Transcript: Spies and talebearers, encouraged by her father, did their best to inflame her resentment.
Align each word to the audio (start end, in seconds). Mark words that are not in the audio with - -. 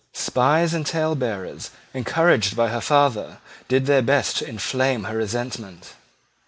Spies 0.13 0.73
and 0.73 0.83
talebearers, 0.83 1.69
encouraged 1.93 2.55
by 2.55 2.69
her 2.69 2.81
father, 2.81 3.37
did 3.67 3.85
their 3.85 4.01
best 4.01 4.37
to 4.37 4.47
inflame 4.49 5.03
her 5.03 5.17
resentment. 5.17 5.93